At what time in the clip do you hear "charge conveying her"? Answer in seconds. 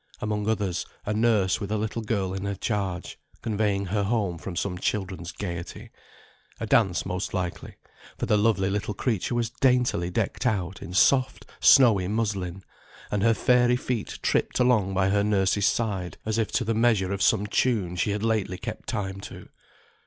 2.55-4.01